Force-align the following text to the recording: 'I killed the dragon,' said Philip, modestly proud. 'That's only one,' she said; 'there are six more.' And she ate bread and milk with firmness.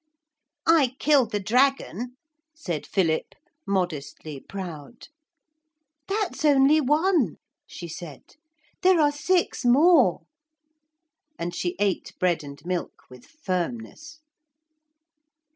'I 0.65 0.95
killed 0.97 1.29
the 1.31 1.39
dragon,' 1.39 2.15
said 2.55 2.87
Philip, 2.87 3.35
modestly 3.67 4.39
proud. 4.39 5.09
'That's 6.07 6.43
only 6.43 6.81
one,' 6.81 7.35
she 7.67 7.87
said; 7.87 8.23
'there 8.81 8.99
are 8.99 9.11
six 9.11 9.63
more.' 9.63 10.21
And 11.37 11.53
she 11.53 11.75
ate 11.79 12.13
bread 12.19 12.43
and 12.43 12.59
milk 12.65 13.03
with 13.11 13.27
firmness. 13.27 14.21